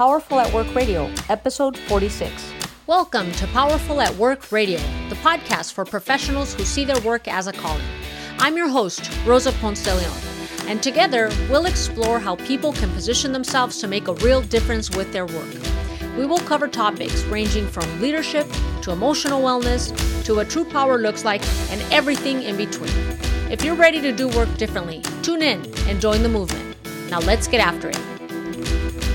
[0.00, 2.54] Powerful at Work Radio, episode 46.
[2.86, 4.78] Welcome to Powerful at Work Radio,
[5.10, 7.84] the podcast for professionals who see their work as a calling.
[8.38, 10.18] I'm your host, Rosa Ponce de Leon,
[10.68, 15.12] and together we'll explore how people can position themselves to make a real difference with
[15.12, 15.54] their work.
[16.16, 18.46] We will cover topics ranging from leadership
[18.80, 19.92] to emotional wellness
[20.24, 22.96] to what true power looks like and everything in between.
[23.50, 25.60] If you're ready to do work differently, tune in
[25.90, 26.74] and join the movement.
[27.10, 28.19] Now let's get after it.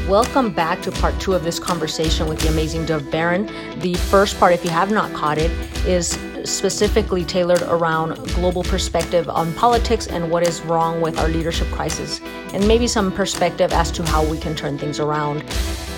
[0.08, 3.48] Welcome back to part two of this conversation with the amazing Dov Baron.
[3.80, 5.50] The first part, if you have not caught it,
[5.88, 6.10] is
[6.44, 12.22] specifically tailored around global perspective on politics and what is wrong with our leadership crisis,
[12.54, 15.42] and maybe some perspective as to how we can turn things around.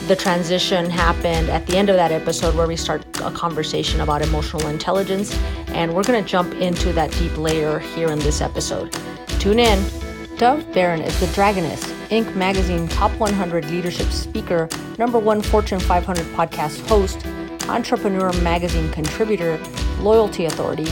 [0.07, 4.21] The transition happened at the end of that episode where we start a conversation about
[4.21, 5.37] emotional intelligence,
[5.67, 8.97] and we're going to jump into that deep layer here in this episode.
[9.41, 10.06] Tune in.
[10.37, 12.35] Dov Baron is the Dragonist, Inc.
[12.35, 14.69] magazine top 100 leadership speaker,
[14.99, 17.25] number one Fortune 500 podcast host,
[17.67, 19.59] entrepreneur magazine contributor,
[19.99, 20.87] loyalty authority,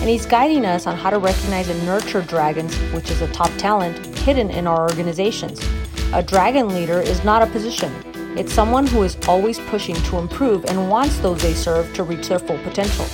[0.00, 3.52] and he's guiding us on how to recognize and nurture dragons, which is a top
[3.56, 5.64] talent hidden in our organizations.
[6.12, 7.92] A dragon leader is not a position.
[8.36, 12.26] It's someone who is always pushing to improve and wants those they serve to reach
[12.26, 13.06] their full potential.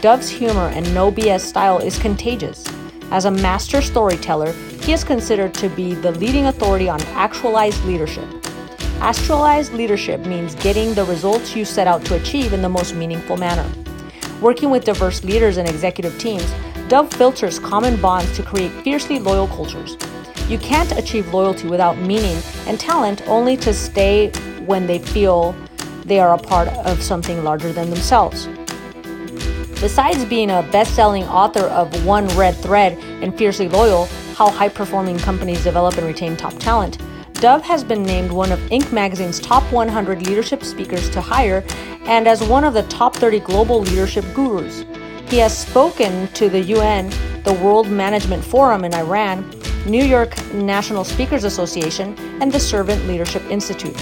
[0.00, 2.64] Dov's humor and no BS style is contagious.
[3.10, 8.26] As a master storyteller, he is considered to be the leading authority on actualized leadership.
[9.00, 13.38] Actualized leadership means getting the results you set out to achieve in the most meaningful
[13.38, 13.66] manner.
[14.42, 16.52] Working with diverse leaders and executive teams,
[16.88, 19.96] Dov filters common bonds to create fiercely loyal cultures.
[20.48, 22.36] You can't achieve loyalty without meaning
[22.66, 24.30] and talent only to stay
[24.66, 25.54] when they feel
[26.04, 28.48] they are a part of something larger than themselves.
[29.80, 34.70] Besides being a best selling author of One Red Thread and Fiercely Loyal How High
[34.70, 36.98] Performing Companies Develop and Retain Top Talent,
[37.34, 38.90] Dov has been named one of Inc.
[38.92, 41.62] magazine's top 100 leadership speakers to hire
[42.06, 44.84] and as one of the top 30 global leadership gurus.
[45.28, 47.08] He has spoken to the UN,
[47.44, 49.48] the World Management Forum in Iran,
[49.86, 53.96] New York National Speakers Association, and the Servant Leadership Institute.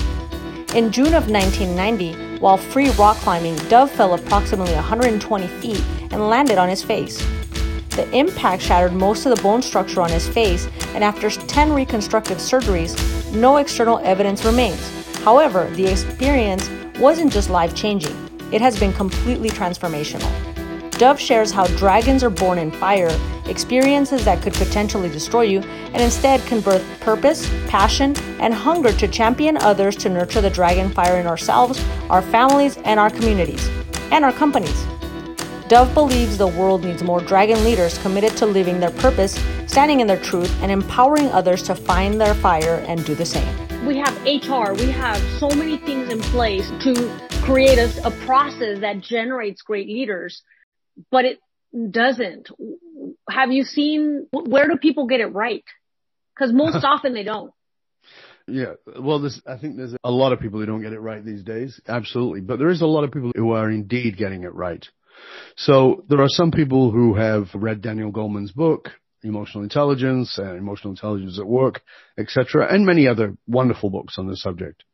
[0.75, 6.59] In June of 1990, while free rock climbing, Dov fell approximately 120 feet and landed
[6.59, 7.19] on his face.
[7.91, 12.39] The impact shattered most of the bone structure on his face, and after 10 reconstructive
[12.39, 12.95] surgeries,
[13.33, 14.91] no external evidence remains.
[15.25, 18.15] However, the experience wasn't just life changing,
[18.53, 20.56] it has been completely transformational.
[20.99, 23.15] Dov shares how dragons are born in fire,
[23.45, 29.07] experiences that could potentially destroy you, and instead can birth purpose, passion, and hunger to
[29.07, 33.69] champion others to nurture the dragon fire in ourselves, our families, and our communities,
[34.11, 34.87] and our companies.
[35.69, 40.07] Dov believes the world needs more dragon leaders committed to living their purpose, standing in
[40.07, 43.47] their truth, and empowering others to find their fire and do the same.
[43.85, 47.11] We have HR, we have so many things in place to
[47.43, 50.43] create a, a process that generates great leaders
[51.11, 51.39] but it
[51.91, 52.49] doesn't.
[53.29, 55.65] Have you seen where do people get it right?
[56.35, 57.53] Because most often they don't.
[58.49, 61.25] Yeah, well, there's, I think there's a lot of people who don't get it right
[61.25, 61.81] these days.
[61.89, 62.43] Absolutely.
[62.43, 64.87] But there is a lot of people who are indeed getting it right.
[65.57, 68.91] So there are some people who have read Daniel Goleman's book,
[69.25, 71.83] Emotional Intelligence and Emotional Intelligence at Work,
[72.19, 74.85] etc., and many other wonderful books on the subject.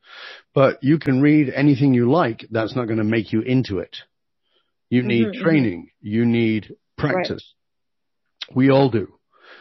[0.54, 2.46] But you can read anything you like.
[2.50, 3.98] That's not going to make you into it.
[4.92, 5.88] You need mm-hmm, training.
[6.02, 7.54] You need practice.
[8.50, 8.56] Right.
[8.56, 9.08] We all do.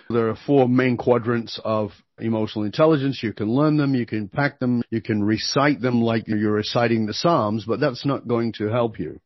[0.10, 3.24] There are four main quadrants of emotional intelligence.
[3.24, 7.06] You can learn them, you can pack them, you can recite them like you're reciting
[7.06, 9.22] the Psalms, but that's not going to help you.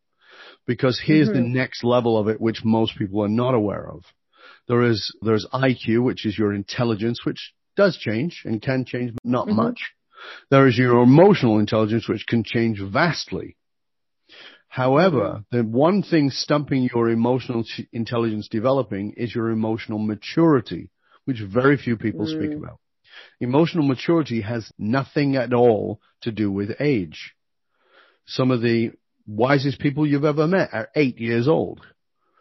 [0.68, 1.42] Because here's mm-hmm.
[1.42, 4.04] the next level of it, which most people are not aware of.
[4.68, 9.26] There is, there's IQ, which is your intelligence, which does change and can change, but
[9.26, 9.56] not mm-hmm.
[9.56, 9.80] much.
[10.52, 13.58] There is your emotional intelligence, which can change vastly.
[14.68, 20.90] However, the one thing stumping your emotional intelligence developing is your emotional maturity,
[21.26, 22.30] which very few people mm.
[22.30, 22.80] speak about.
[23.40, 27.34] Emotional maturity has nothing at all to do with age.
[28.26, 28.92] Some of the
[29.28, 31.82] wisest people you've ever met are eight years old.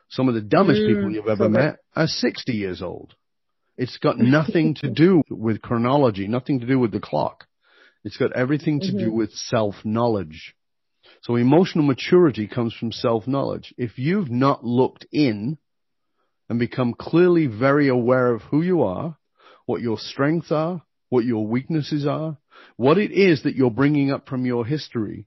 [0.08, 0.88] Some of the dumbest mm.
[0.88, 3.14] people you've ever met are 60 years old.
[3.76, 7.44] It's got nothing to do with chronology, nothing to do with the clock.
[8.04, 8.98] It's got everything to mm-hmm.
[8.98, 10.54] do with self-knowledge.
[11.24, 13.72] So emotional maturity comes from self-knowledge.
[13.78, 15.56] If you've not looked in
[16.50, 19.16] and become clearly very aware of who you are,
[19.64, 22.36] what your strengths are, what your weaknesses are,
[22.76, 25.26] what it is that you're bringing up from your history,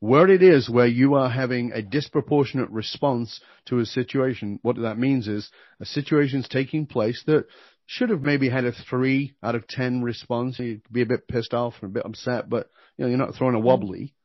[0.00, 4.98] where it is where you are having a disproportionate response to a situation, what that
[4.98, 5.48] means is
[5.78, 7.46] a situation is taking place that
[7.86, 10.58] should have maybe had a three out of 10 response.
[10.58, 12.68] You'd be a bit pissed off and a bit upset, but
[12.98, 14.15] you know, you're not throwing a wobbly.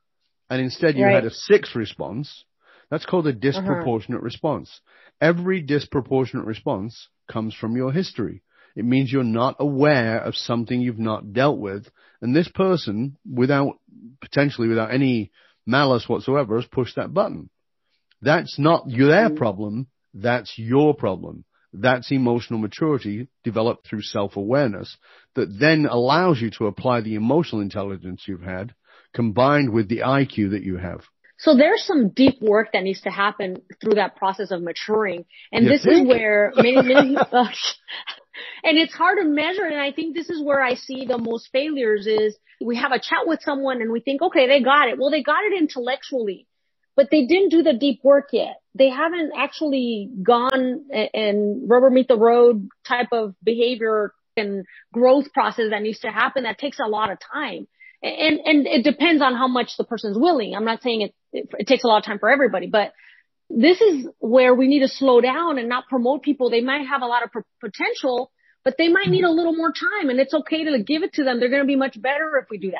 [0.51, 1.15] And instead you right.
[1.15, 2.43] had a six response.
[2.89, 3.39] That's called a uh-huh.
[3.39, 4.25] disproportionate uh-huh.
[4.25, 4.81] response.
[5.21, 8.43] Every disproportionate response comes from your history.
[8.75, 11.87] It means you're not aware of something you've not dealt with.
[12.21, 13.79] And this person, without,
[14.19, 15.31] potentially without any
[15.65, 17.49] malice whatsoever, has pushed that button.
[18.21, 19.37] That's not their mm.
[19.37, 19.87] problem.
[20.13, 21.45] That's your problem.
[21.71, 24.97] That's emotional maturity developed through self-awareness
[25.35, 28.73] that then allows you to apply the emotional intelligence you've had
[29.13, 31.01] combined with the IQ that you have.
[31.41, 35.25] So there's some deep work that needs to happen through that process of maturing.
[35.51, 36.03] And you this think?
[36.03, 37.25] is where many, many, uh,
[38.63, 39.65] and it's hard to measure.
[39.65, 42.99] And I think this is where I see the most failures is we have a
[42.99, 44.99] chat with someone and we think, okay, they got it.
[44.99, 46.45] Well, they got it intellectually,
[46.95, 48.61] but they didn't do the deep work yet.
[48.75, 54.63] They haven't actually gone and rubber meet the road type of behavior and
[54.93, 57.67] growth process that needs to happen that takes a lot of time.
[58.03, 60.55] And, and it depends on how much the person's willing.
[60.55, 62.93] I'm not saying it, it, it takes a lot of time for everybody, but
[63.49, 66.49] this is where we need to slow down and not promote people.
[66.49, 68.31] They might have a lot of potential,
[68.63, 71.23] but they might need a little more time and it's okay to give it to
[71.23, 71.39] them.
[71.39, 72.79] They're going to be much better if we do that.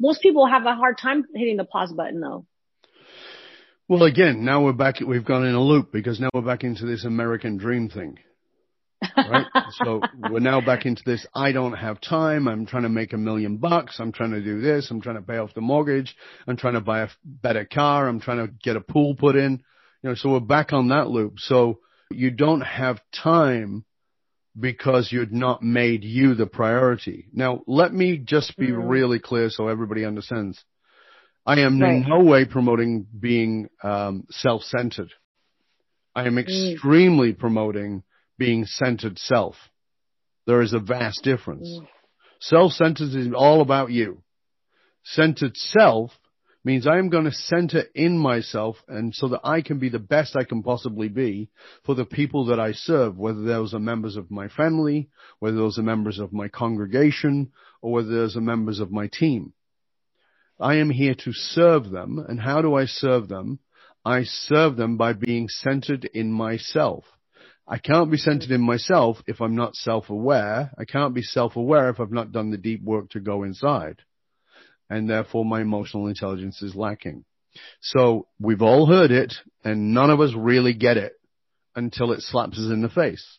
[0.00, 2.46] Most people have a hard time hitting the pause button though.
[3.88, 6.86] Well, again, now we're back, we've gone in a loop because now we're back into
[6.86, 8.18] this American dream thing
[9.16, 9.46] right?
[9.84, 11.26] so we're now back into this.
[11.34, 12.48] I don't have time.
[12.48, 13.98] I'm trying to make a million bucks.
[13.98, 14.90] I'm trying to do this.
[14.90, 16.14] I'm trying to pay off the mortgage.
[16.46, 18.08] I'm trying to buy a better car.
[18.08, 19.62] I'm trying to get a pool put in.
[20.02, 21.38] You know, so we're back on that loop.
[21.38, 21.80] So
[22.10, 23.84] you don't have time
[24.58, 27.26] because you'd not made you the priority.
[27.32, 28.88] Now, let me just be mm.
[28.88, 30.62] really clear so everybody understands.
[31.44, 31.96] I am right.
[31.96, 35.12] in no way promoting being um, self-centered.
[36.14, 36.72] I am mm.
[36.72, 37.38] extremely mm.
[37.38, 38.02] promoting
[38.38, 39.56] being centered self.
[40.46, 41.68] There is a vast difference.
[41.68, 41.88] Mm.
[42.40, 44.22] Self-centered is all about you.
[45.02, 46.12] Centered self
[46.64, 50.00] means I am going to center in myself and so that I can be the
[50.00, 51.48] best I can possibly be
[51.84, 55.08] for the people that I serve, whether those are members of my family,
[55.38, 59.52] whether those are members of my congregation, or whether those are members of my team.
[60.58, 62.18] I am here to serve them.
[62.18, 63.60] And how do I serve them?
[64.04, 67.04] I serve them by being centered in myself.
[67.68, 70.70] I can't be centered in myself if I'm not self-aware.
[70.78, 74.02] I can't be self-aware if I've not done the deep work to go inside.
[74.88, 77.24] And therefore my emotional intelligence is lacking.
[77.80, 79.34] So we've all heard it
[79.64, 81.14] and none of us really get it
[81.74, 83.38] until it slaps us in the face.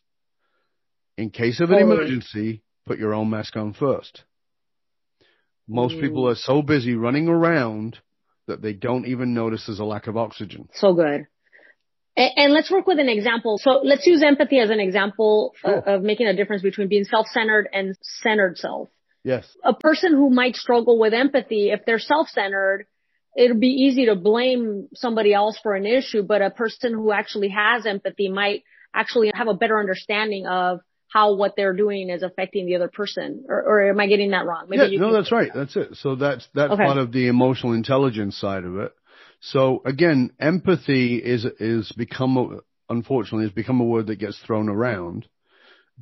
[1.18, 4.24] In case of an emergency, put your own mask on first.
[5.68, 6.02] Most mm.
[6.02, 7.98] people are so busy running around
[8.48, 10.70] that they don't even notice there's a lack of oxygen.
[10.74, 11.28] So good.
[12.18, 13.60] And, let's work with an example.
[13.62, 15.78] So let's use empathy as an example sure.
[15.78, 18.90] of, making a difference between being self-centered and centered self.
[19.24, 19.46] Yes.
[19.64, 22.88] A person who might struggle with empathy, if they're self-centered,
[23.38, 27.50] it'll be easy to blame somebody else for an issue, but a person who actually
[27.50, 28.64] has empathy might
[28.96, 30.80] actually have a better understanding of
[31.10, 33.46] how what they're doing is affecting the other person.
[33.48, 34.66] Or, or am I getting that wrong?
[34.68, 35.52] Maybe yeah, no, that's right.
[35.54, 35.98] That's it.
[35.98, 36.84] So that's, that's okay.
[36.84, 38.94] part of the emotional intelligence side of it.
[39.40, 45.28] So again, empathy is is become unfortunately has become a word that gets thrown around,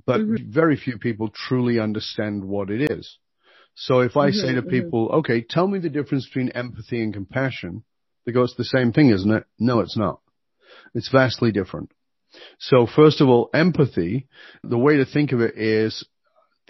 [0.06, 0.52] but mm-hmm.
[0.52, 3.18] very few people truly understand what it is.
[3.76, 4.70] So if I mm-hmm, say to mm-hmm.
[4.70, 5.18] people, mm-hmm.
[5.18, 7.84] okay, tell me the difference between empathy and compassion,
[8.26, 9.46] they go, it's the same thing, isn't it?
[9.60, 10.22] No, it's not.
[10.94, 11.92] It's vastly different.
[12.60, 14.28] So first of all, empathy,
[14.64, 16.06] the way to think of it is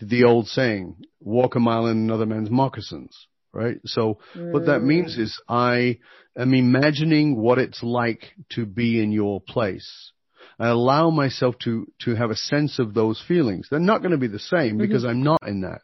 [0.01, 3.77] the old saying, walk a mile in another man's moccasins right?
[3.85, 4.51] So mm.
[4.51, 5.21] what that means mm.
[5.21, 5.99] is I
[6.37, 10.11] am imagining what it's like to be in your place.
[10.59, 13.67] I allow myself to, to have a sense of those feelings.
[13.69, 14.81] They're not going to be the same mm-hmm.
[14.81, 15.81] because I'm not in that.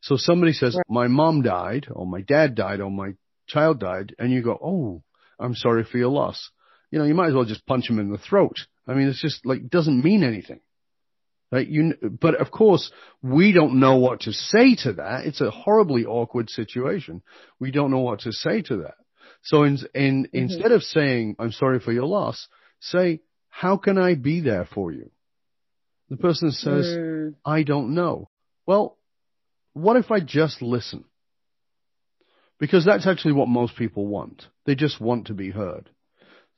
[0.00, 0.84] So somebody says, right.
[0.88, 3.12] my mom died or my dad died or my
[3.46, 5.02] child died and you go, oh,
[5.38, 6.50] I'm sorry for your loss.
[6.90, 8.56] You know, you might as well just punch him in the throat.
[8.86, 10.60] I mean, it's just like, doesn't mean anything.
[11.52, 11.68] Right?
[11.68, 12.90] You, but of course,
[13.22, 15.26] we don't know what to say to that.
[15.26, 17.22] It's a horribly awkward situation.
[17.60, 18.94] We don't know what to say to that.
[19.42, 20.36] So in, in, mm-hmm.
[20.36, 22.48] instead of saying, I'm sorry for your loss,
[22.80, 25.10] say, how can I be there for you?
[26.08, 27.34] The person says, mm.
[27.44, 28.30] I don't know.
[28.66, 28.96] Well,
[29.74, 31.04] what if I just listen?
[32.58, 34.46] Because that's actually what most people want.
[34.64, 35.90] They just want to be heard.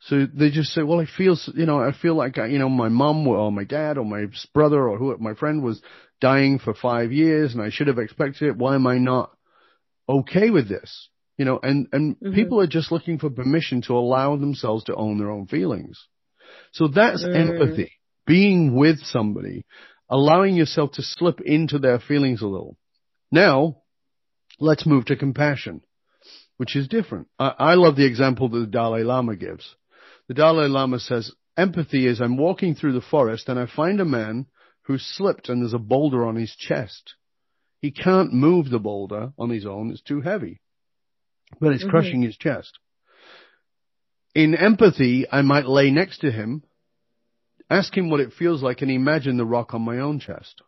[0.07, 2.91] So they just say, well, I feel, you know, I feel like, you know, my
[2.91, 5.81] mom or my dad or my brother or who, my friend was
[6.21, 8.57] dying for five years and I should have expected it.
[8.57, 9.35] Why am I not
[10.07, 11.09] okay with this?
[11.39, 12.35] You know, and, and mm-hmm.
[12.35, 15.99] people are just looking for permission to allow themselves to own their own feelings.
[16.73, 17.35] So that's mm.
[17.35, 17.93] empathy,
[18.27, 19.65] being with somebody,
[20.11, 22.77] allowing yourself to slip into their feelings a little.
[23.33, 23.79] Now,
[24.61, 25.81] let's move to compassion,
[26.59, 27.29] which is different.
[27.39, 29.75] I, I love the example that the Dalai Lama gives.
[30.29, 34.05] The Dalai Lama says, empathy is I'm walking through the forest and I find a
[34.05, 34.47] man
[34.83, 37.15] who slipped and there's a boulder on his chest.
[37.81, 39.91] He can't move the boulder on his own.
[39.91, 40.61] It's too heavy,
[41.61, 41.91] but it's mm-hmm.
[41.91, 42.79] crushing his chest.
[44.35, 46.65] In empathy, I might lay next to him,
[47.71, 50.63] ask him what it feels like and imagine the rock on my own chest.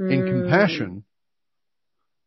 [0.00, 0.12] Mm.
[0.12, 1.04] In compassion,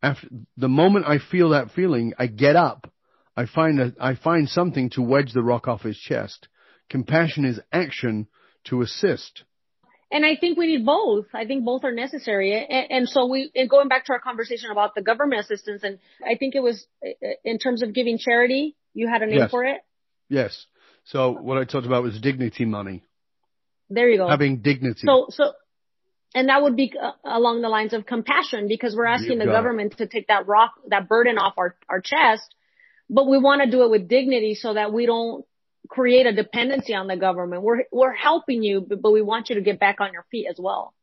[0.02, 2.92] after the moment I feel that feeling, I get up.
[3.40, 6.50] I find a, I find something to wedge the rock off his chest.
[6.90, 8.28] Compassion is action
[8.66, 9.46] to assist.
[10.12, 11.28] And I think we need both.
[11.34, 12.54] I think both are necessary.
[12.54, 16.00] And, and so we, and going back to our conversation about the government assistance, and
[16.22, 16.86] I think it was
[17.46, 19.52] in terms of giving charity, you had a name yes.
[19.52, 19.78] for it?
[20.28, 20.66] Yes.
[21.06, 23.04] So what I talked about was dignity money.
[23.90, 24.28] There you go.
[24.28, 25.04] Having dignity.
[25.06, 25.54] So, so,
[26.36, 29.94] and that would be uh, along the lines of compassion because we're asking the government
[29.94, 29.98] it.
[30.00, 32.54] to take that rock, that burden off our, our chest,
[33.10, 35.46] but we want to do it with dignity so that we don't
[35.88, 37.64] create a dependency on the government.
[37.64, 40.48] We're, we're helping you, but, but we want you to get back on your feet
[40.50, 40.94] as well.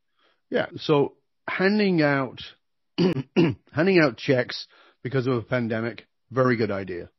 [0.48, 0.66] Yeah.
[0.76, 1.14] So
[1.48, 2.40] handing out,
[3.72, 4.66] handing out checks
[5.02, 7.10] because of a pandemic, very good idea.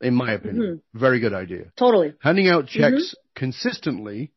[0.00, 0.98] In my opinion, mm-hmm.
[0.98, 1.72] very good idea.
[1.78, 2.14] Totally.
[2.20, 3.38] Handing out checks mm-hmm.
[3.38, 4.32] consistently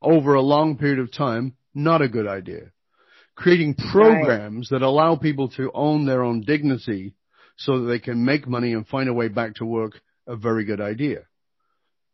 [0.00, 2.72] over a long period of time, not a good idea.
[3.36, 4.80] Creating programs right.
[4.80, 7.14] that allow people to own their own dignity
[7.56, 10.64] so that they can make money and find a way back to work, a very
[10.64, 11.20] good idea.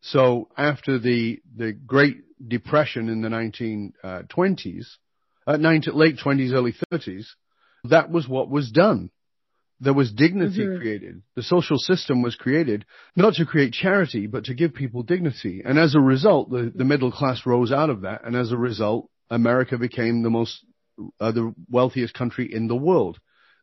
[0.01, 4.87] So after the, the Great Depression in the 1920s,
[5.47, 7.27] uh, 19, late 20s, early 30s,
[7.85, 9.11] that was what was done.
[9.81, 10.79] There was dignity mm-hmm.
[10.79, 11.23] created.
[11.37, 15.63] The social system was created not to create charity, but to give people dignity.
[15.65, 18.25] And as a result, the, the middle class rose out of that.
[18.25, 20.65] And as a result, America became the most,
[21.21, 23.19] uh, the wealthiest country in the world.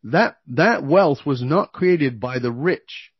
[0.05, 3.11] That, that wealth was not created by the rich.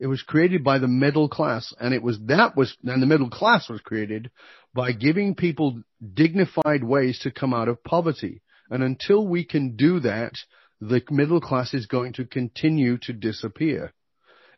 [0.00, 3.30] It was created by the middle class and it was, that was, and the middle
[3.30, 4.30] class was created
[4.74, 5.82] by giving people
[6.14, 8.42] dignified ways to come out of poverty.
[8.70, 10.32] And until we can do that,
[10.80, 13.92] the middle class is going to continue to disappear.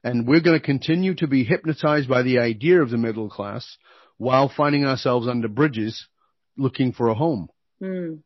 [0.03, 3.77] And we're going to continue to be hypnotized by the idea of the middle class
[4.17, 6.07] while finding ourselves under bridges
[6.57, 7.49] looking for a home.
[7.83, 8.21] Mm.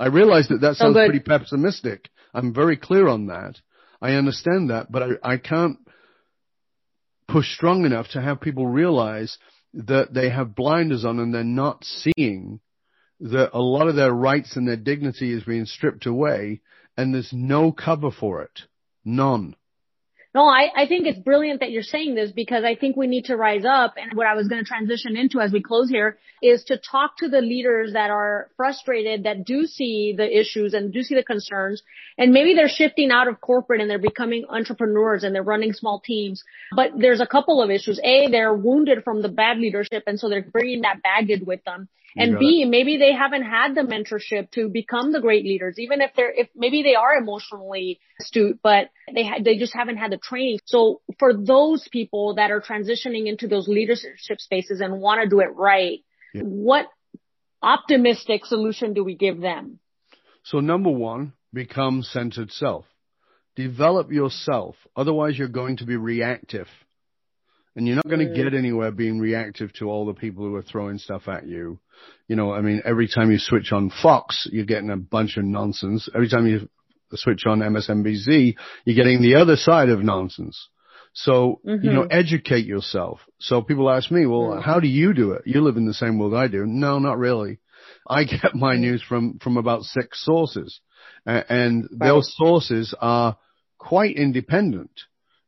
[0.00, 2.08] I realize that that sounds pretty pessimistic.
[2.32, 3.56] I'm very clear on that.
[4.00, 5.76] I understand that, but I, I can't
[7.28, 9.36] push strong enough to have people realize
[9.74, 12.60] that they have blinders on and they're not seeing
[13.20, 16.62] that a lot of their rights and their dignity is being stripped away
[16.96, 18.62] and there's no cover for it.
[19.04, 19.54] None.
[20.32, 23.24] No, I, I think it's brilliant that you're saying this because I think we need
[23.24, 23.94] to rise up.
[23.96, 27.16] And what I was going to transition into as we close here is to talk
[27.18, 31.24] to the leaders that are frustrated, that do see the issues and do see the
[31.24, 31.82] concerns.
[32.16, 35.98] And maybe they're shifting out of corporate and they're becoming entrepreneurs and they're running small
[35.98, 36.44] teams.
[36.76, 38.00] But there's a couple of issues.
[38.04, 40.04] A, they're wounded from the bad leadership.
[40.06, 41.88] And so they're bringing that baggage with them.
[42.16, 46.10] And B, maybe they haven't had the mentorship to become the great leaders, even if
[46.16, 50.18] they're, if maybe they are emotionally astute, but they ha- they just haven't had the
[50.18, 50.58] training.
[50.64, 55.40] So for those people that are transitioning into those leadership spaces and want to do
[55.40, 56.00] it right,
[56.34, 56.42] yeah.
[56.42, 56.86] what
[57.62, 59.78] optimistic solution do we give them?
[60.42, 62.86] So number one, become centered self.
[63.56, 64.76] Develop yourself.
[64.96, 66.66] Otherwise you're going to be reactive.
[67.76, 70.62] And you're not going to get anywhere being reactive to all the people who are
[70.62, 71.78] throwing stuff at you.
[72.26, 75.44] You know, I mean, every time you switch on Fox, you're getting a bunch of
[75.44, 76.08] nonsense.
[76.14, 76.68] Every time you
[77.14, 80.68] switch on MSNBC, you're getting the other side of nonsense.
[81.12, 81.84] So, mm-hmm.
[81.84, 82.18] you know, mm-hmm.
[82.18, 83.20] educate yourself.
[83.38, 84.62] So people ask me, well, mm.
[84.62, 85.42] how do you do it?
[85.44, 86.66] You live in the same world I do.
[86.66, 87.58] No, not really.
[88.08, 90.80] I get my news from, from about six sources
[91.26, 92.08] and right.
[92.08, 93.36] those sources are
[93.78, 94.90] quite independent.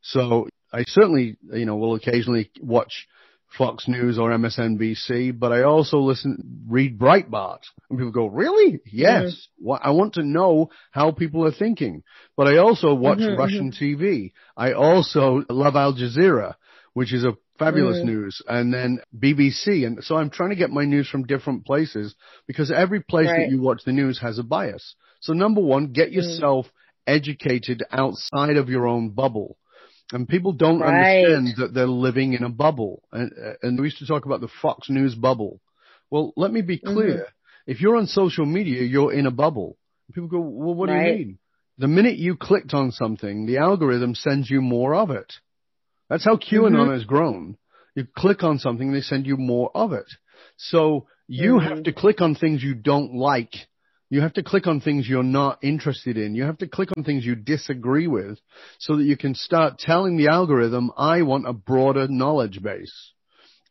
[0.02, 3.06] So I certainly, you know, will occasionally watch
[3.56, 7.60] Fox News or MSNBC, but I also listen, read Breitbart.
[7.90, 8.80] And people go, really?
[8.86, 9.48] Yes.
[9.62, 9.72] Mm-hmm.
[9.82, 12.02] I want to know how people are thinking.
[12.36, 14.02] But I also watch mm-hmm, Russian mm-hmm.
[14.02, 14.32] TV.
[14.56, 16.54] I also love Al Jazeera,
[16.94, 18.06] which is a fabulous mm.
[18.06, 19.86] news, and then BBC.
[19.86, 22.14] And so I'm trying to get my news from different places
[22.46, 23.46] because every place right.
[23.46, 24.94] that you watch the news has a bias.
[25.20, 26.14] So number one, get mm.
[26.14, 26.66] yourself
[27.06, 29.56] educated outside of your own bubble.
[30.12, 31.24] And people don't right.
[31.24, 33.02] understand that they're living in a bubble.
[33.12, 35.60] And, and we used to talk about the Fox News bubble.
[36.10, 36.92] Well, let me be mm-hmm.
[36.92, 37.14] clear.
[37.14, 37.70] Mm-hmm.
[37.70, 39.78] If you're on social media, you're in a bubble.
[40.12, 41.04] People go, well, what right.
[41.04, 41.38] do you mean?
[41.78, 45.32] The minute you clicked on something, the algorithm sends you more of it.
[46.10, 46.92] That's how QAnon mm-hmm.
[46.92, 47.56] has grown.
[47.94, 50.06] You click on something, they send you more of it.
[50.56, 51.68] So you mm-hmm.
[51.68, 53.54] have to click on things you don't like
[54.12, 56.34] You have to click on things you're not interested in.
[56.34, 58.38] You have to click on things you disagree with
[58.78, 63.12] so that you can start telling the algorithm, I want a broader knowledge base.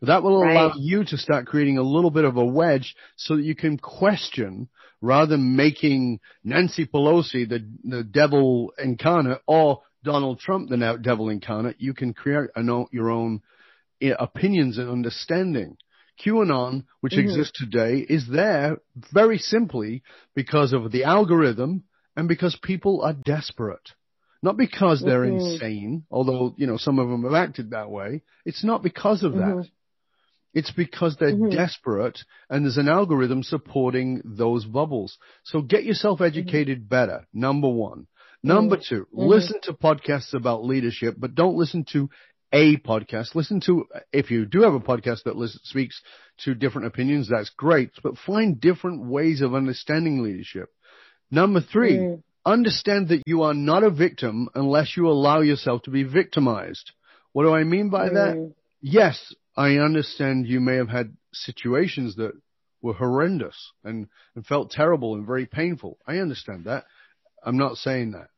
[0.01, 0.79] That will allow right.
[0.79, 4.67] you to start creating a little bit of a wedge so that you can question
[4.99, 11.75] rather than making Nancy Pelosi the, the devil incarnate or Donald Trump the devil incarnate.
[11.77, 12.49] You can create
[12.91, 13.41] your own
[14.01, 15.77] eh, opinions and understanding.
[16.19, 17.21] QAnon, which mm-hmm.
[17.21, 18.77] exists today, is there
[19.13, 20.03] very simply
[20.35, 21.83] because of the algorithm
[22.15, 23.91] and because people are desperate.
[24.43, 25.53] Not because they're mm-hmm.
[25.53, 28.23] insane, although, you know, some of them have acted that way.
[28.43, 29.59] It's not because of mm-hmm.
[29.59, 29.69] that.
[30.53, 31.55] It's because they're mm-hmm.
[31.55, 35.17] desperate and there's an algorithm supporting those bubbles.
[35.43, 36.37] So get yourself mm-hmm.
[36.37, 38.07] educated better, number one.
[38.43, 38.95] Number mm-hmm.
[38.95, 42.09] 2 listen to podcasts about leadership, but don't listen to
[42.51, 43.35] a podcast.
[43.35, 46.01] Listen to, if you do have a podcast that speaks
[46.43, 50.69] to different opinions, that's great, but find different ways of understanding leadership.
[51.29, 52.23] Number three, mm.
[52.45, 56.91] understand that you are not a victim unless you allow yourself to be victimized.
[57.31, 58.13] What do I mean by mm.
[58.13, 58.53] that?
[58.81, 62.33] Yes, I understand you may have had situations that
[62.81, 65.97] were horrendous and, and felt terrible and very painful.
[66.07, 66.85] I understand that.
[67.43, 68.29] I'm not saying that.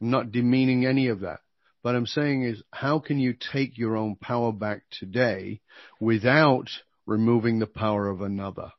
[0.00, 1.40] I'm not demeaning any of that.
[1.82, 5.60] But I'm saying is how can you take your own power back today
[5.98, 6.68] without
[7.06, 8.72] removing the power of another?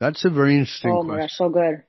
[0.00, 1.28] That's a very interesting oh question.
[1.30, 1.84] so good.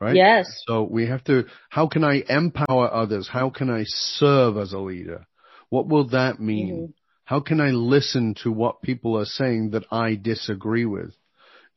[0.00, 0.16] Right?
[0.16, 0.46] Yes.
[0.66, 3.28] So we have to, how can I empower others?
[3.28, 5.26] How can I serve as a leader?
[5.70, 6.74] What will that mean?
[6.74, 6.92] Mm-hmm.
[7.24, 11.14] How can I listen to what people are saying that I disagree with?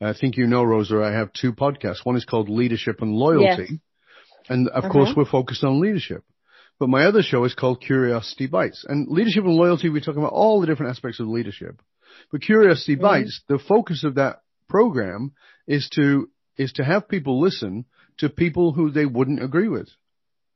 [0.00, 2.04] I think you know, Rosa, I have two podcasts.
[2.04, 3.66] One is called Leadership and Loyalty.
[3.70, 3.80] Yes.
[4.48, 4.92] And of uh-huh.
[4.92, 6.22] course, we're focused on leadership.
[6.78, 8.84] But my other show is called Curiosity Bites.
[8.88, 11.82] And leadership and loyalty, we talk about all the different aspects of leadership.
[12.30, 13.02] But Curiosity mm-hmm.
[13.02, 15.32] Bites, the focus of that program
[15.66, 17.84] is to, is to have people listen
[18.18, 19.88] to people who they wouldn't agree with.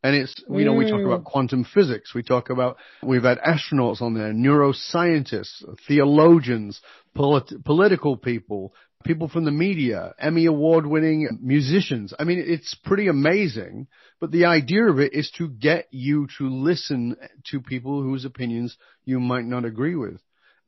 [0.02, 1.24] And it's, you know, we talk about mm.
[1.24, 2.12] quantum physics.
[2.12, 6.80] We talk about, we've had astronauts on there, neuroscientists, theologians,
[7.14, 8.74] polit- political people,
[9.04, 12.12] people from the media, Emmy award winning musicians.
[12.18, 13.86] I mean, it's pretty amazing.
[14.20, 17.16] But the idea of it is to get you to listen
[17.50, 20.20] to people whose opinions you might not agree with.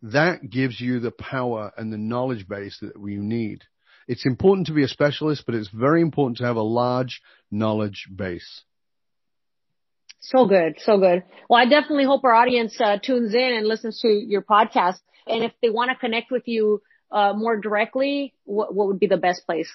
[0.03, 3.63] That gives you the power and the knowledge base that you need.
[4.07, 8.07] It's important to be a specialist, but it's very important to have a large knowledge
[8.15, 8.63] base.
[10.27, 11.23] So good, so good.
[11.51, 14.97] Well, I definitely hope our audience uh, tunes in and listens to your podcast.
[15.27, 16.81] And if they want to connect with you
[17.13, 19.71] uh, more directly, what, what would be the best place?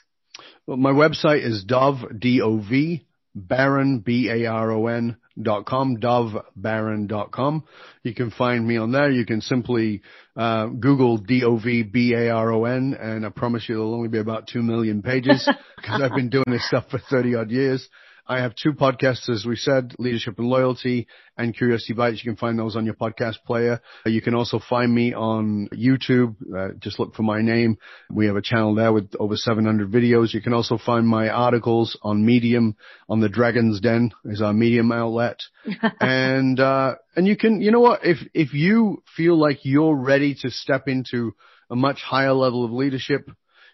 [0.65, 7.63] Well, my website is Dov, D-O-V, Baron, B-A-R-O-N dot com, dovbaron dot com.
[8.03, 9.11] You can find me on there.
[9.11, 10.01] You can simply,
[10.35, 16.01] uh, Google D-O-V-B-A-R-O-N and I promise you there'll only be about two million pages because
[16.01, 17.87] I've been doing this stuff for 30 odd years.
[18.29, 22.23] I have two podcasts, as we said, Leadership and Loyalty and Curiosity Bites.
[22.23, 23.81] You can find those on your podcast player.
[24.05, 26.35] You can also find me on YouTube.
[26.55, 27.79] Uh, just look for my name.
[28.11, 30.31] We have a channel there with over 700 videos.
[30.31, 32.75] You can also find my articles on Medium,
[33.09, 35.39] on the Dragon's Den is our Medium outlet.
[35.99, 38.01] and, uh, and you can, you know what?
[38.05, 41.33] If, if you feel like you're ready to step into
[41.71, 43.27] a much higher level of leadership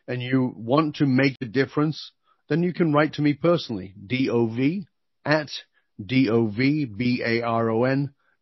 [0.07, 2.13] and you want to make a difference,
[2.49, 4.59] then you can write to me personally, dov
[5.25, 5.49] at
[6.03, 6.53] D-O-V-B-A-R-O-N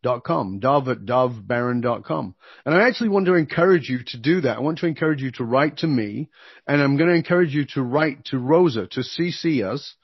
[0.02, 2.34] dot com, dov at dovbaron dot com.
[2.64, 4.58] And I actually want to encourage you to do that.
[4.58, 6.28] I want to encourage you to write to me,
[6.66, 9.94] and I'm going to encourage you to write to Rosa to CC us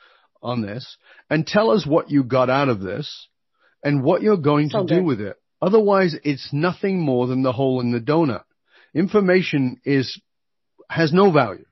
[0.42, 0.96] on this
[1.28, 3.28] and tell us what you got out of this
[3.84, 5.36] and what you're going to do with it.
[5.62, 8.44] Otherwise, it's nothing more than the hole in the donut.
[8.94, 10.20] Information is,
[10.88, 11.66] has no value.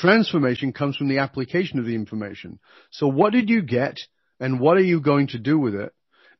[0.00, 2.58] Transformation comes from the application of the information.
[2.90, 3.98] So what did you get
[4.40, 5.92] and what are you going to do with it?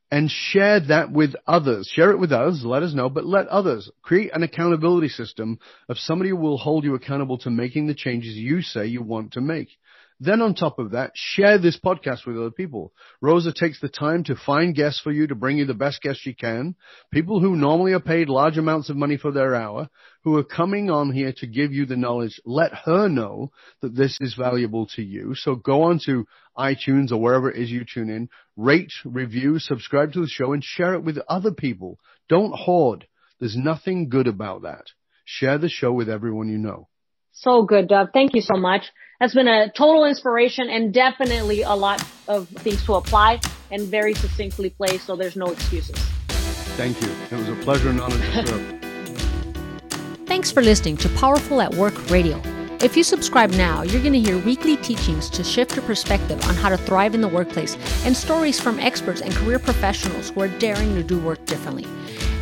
[0.09, 1.89] And share that with others.
[1.93, 3.91] Share it with us, let us know, but let others.
[4.01, 8.35] Create an accountability system of somebody who will hold you accountable to making the changes
[8.35, 9.67] you say you want to make.
[10.19, 12.91] Then on top of that, share this podcast with other people.
[13.21, 16.21] Rosa takes the time to find guests for you to bring you the best guests
[16.23, 16.75] she can.
[17.11, 19.89] People who normally are paid large amounts of money for their hour,
[20.23, 22.41] who are coming on here to give you the knowledge.
[22.45, 23.51] Let her know
[23.81, 25.35] that this is valuable to you.
[25.35, 26.25] So go on to
[26.57, 30.63] iTunes or wherever it is you tune in, rate, review, subscribe to the show and
[30.63, 31.99] share it with other people.
[32.27, 33.05] Don't hoard.
[33.39, 34.85] There's nothing good about that.
[35.25, 36.87] Share the show with everyone you know.
[37.33, 38.07] So good, Dov.
[38.13, 38.85] Thank you so much.
[39.19, 44.13] That's been a total inspiration and definitely a lot of things to apply and very
[44.13, 45.95] succinctly placed, so there's no excuses.
[46.77, 47.09] Thank you.
[47.31, 48.73] It was a pleasure and honor to serve.
[50.27, 52.39] Thanks for listening to Powerful at Work Radio.
[52.79, 56.53] If you subscribe now, you're going to hear weekly teachings to shift your perspective on
[56.53, 57.75] how to thrive in the workplace
[58.05, 61.87] and stories from experts and career professionals who are daring to do work differently.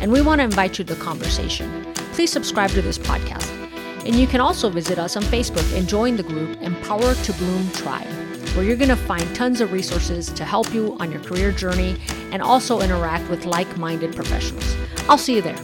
[0.02, 1.86] And we want to invite you to the conversation.
[2.12, 3.55] Please subscribe to this podcast.
[4.06, 7.68] And you can also visit us on Facebook and join the group Empower to Bloom
[7.72, 8.06] Tribe,
[8.54, 11.96] where you're going to find tons of resources to help you on your career journey
[12.30, 14.76] and also interact with like minded professionals.
[15.08, 15.58] I'll see you there.